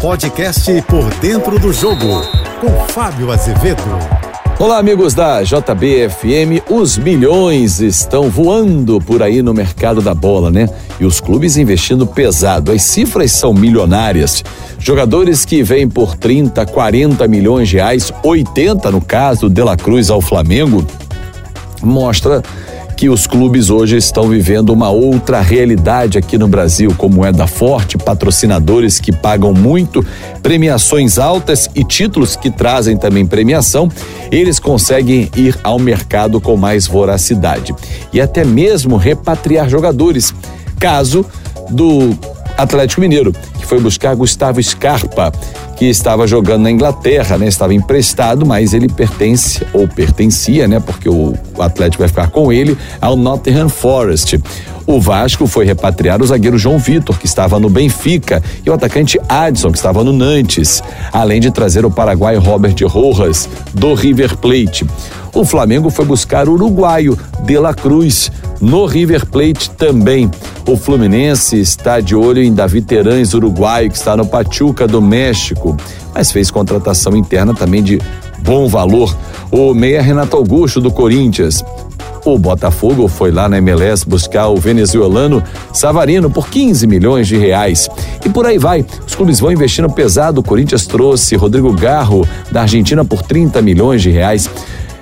[0.00, 2.22] Podcast Por Dentro do Jogo,
[2.60, 3.82] com Fábio Azevedo.
[4.58, 6.62] Olá, amigos da JBFM.
[6.70, 10.68] Os milhões estão voando por aí no mercado da bola, né?
[11.00, 12.72] E os clubes investindo pesado.
[12.72, 14.44] As cifras são milionárias.
[14.78, 20.10] Jogadores que vêm por 30, 40 milhões de reais, 80 no caso, De La Cruz
[20.10, 20.86] ao Flamengo,
[21.82, 22.42] mostra
[22.96, 27.46] que os clubes hoje estão vivendo uma outra realidade aqui no Brasil, como é da
[27.46, 30.04] Forte, patrocinadores que pagam muito,
[30.42, 33.90] premiações altas e títulos que trazem também premiação,
[34.32, 37.74] eles conseguem ir ao mercado com mais voracidade
[38.12, 40.34] e até mesmo repatriar jogadores.
[40.78, 41.24] Caso
[41.70, 42.16] do
[42.56, 43.34] Atlético Mineiro,
[43.66, 45.32] que foi buscar Gustavo Scarpa,
[45.76, 47.48] que estava jogando na Inglaterra, né?
[47.48, 50.78] Estava emprestado, mas ele pertence ou pertencia, né?
[50.78, 54.40] Porque o Atlético vai ficar com ele ao Nottingham Forest.
[54.86, 59.18] O Vasco foi repatriar o zagueiro João Vitor, que estava no Benfica, e o atacante
[59.28, 60.80] Adson, que estava no Nantes,
[61.12, 64.86] além de trazer o paraguaio Robert Rojas, do River Plate.
[65.34, 70.30] O Flamengo foi buscar o uruguaio De La Cruz, no River Plate também.
[70.66, 75.76] O Fluminense está de olho em Davi Terães, uruguaio, que está no Pachuca do México,
[76.12, 78.00] mas fez contratação interna também de
[78.40, 79.16] bom valor.
[79.48, 81.64] O meia Renato Augusto, do Corinthians.
[82.24, 85.40] O Botafogo foi lá na MLS buscar o venezuelano
[85.72, 87.88] Savarino por 15 milhões de reais.
[88.24, 88.84] E por aí vai.
[89.06, 90.40] Os clubes vão investindo pesado.
[90.40, 94.50] O Corinthians trouxe Rodrigo Garro da Argentina por 30 milhões de reais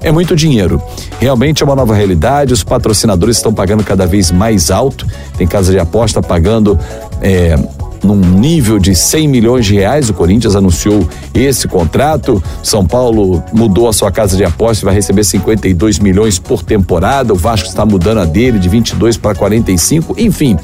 [0.00, 0.80] é muito dinheiro.
[1.18, 5.06] Realmente é uma nova realidade, os patrocinadores estão pagando cada vez mais alto.
[5.36, 6.78] Tem casa de aposta pagando
[7.20, 7.56] é,
[8.02, 10.08] num nível de 100 milhões de reais.
[10.08, 12.42] O Corinthians anunciou esse contrato.
[12.62, 17.32] São Paulo mudou a sua casa de aposta e vai receber 52 milhões por temporada.
[17.32, 20.14] O Vasco está mudando a dele de 22 para 45.
[20.18, 20.56] Enfim,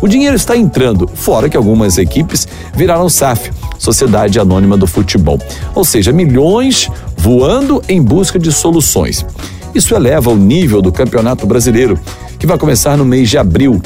[0.00, 5.38] o dinheiro está entrando, fora que algumas equipes viraram SAF, Sociedade Anônima do Futebol.
[5.74, 9.26] Ou seja, milhões voando em busca de soluções.
[9.74, 12.00] Isso eleva o nível do Campeonato Brasileiro,
[12.38, 13.80] que vai começar no mês de abril.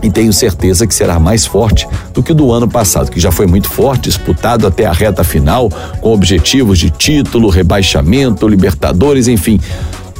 [0.00, 3.32] E tenho certeza que será mais forte do que o do ano passado, que já
[3.32, 5.68] foi muito forte, disputado até a reta final,
[6.00, 9.60] com objetivos de título, rebaixamento, Libertadores, enfim.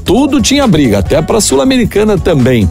[0.04, 2.68] Tudo tinha briga, até para a Sul-Americana também.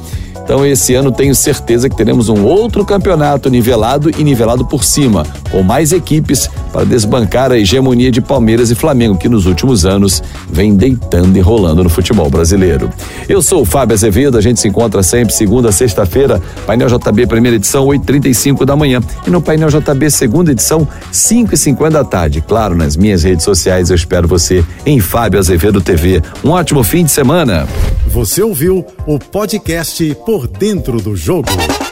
[0.52, 5.26] Então, esse ano tenho certeza que teremos um outro campeonato nivelado e nivelado por cima,
[5.50, 10.22] com mais equipes para desbancar a hegemonia de Palmeiras e Flamengo, que nos últimos anos
[10.50, 12.90] vem deitando e rolando no futebol brasileiro.
[13.30, 17.56] Eu sou o Fábio Azevedo, a gente se encontra sempre segunda sexta-feira, painel JB primeira
[17.56, 22.42] edição, 8h35 da manhã, e no painel JB segunda edição, 5h50 da tarde.
[22.42, 26.22] Claro, nas minhas redes sociais eu espero você em Fábio Azevedo TV.
[26.44, 27.66] Um ótimo fim de semana.
[28.08, 31.91] Você ouviu o podcast Por Dentro do Jogo.